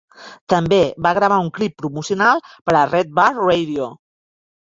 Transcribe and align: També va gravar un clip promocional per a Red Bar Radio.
També 0.53 0.77
va 1.07 1.11
gravar 1.17 1.37
un 1.43 1.51
clip 1.57 1.75
promocional 1.83 2.41
per 2.69 2.75
a 2.79 2.83
Red 2.93 3.13
Bar 3.19 3.29
Radio. 3.37 3.93